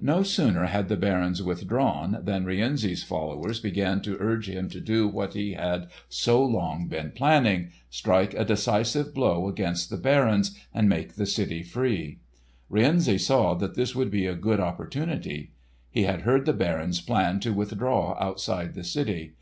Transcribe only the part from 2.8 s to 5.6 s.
followers began to urge him to do what he